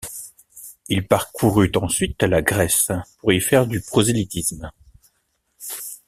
[0.89, 4.71] Il parcourut ensuite la Grèce pour y faire du prosélytisme.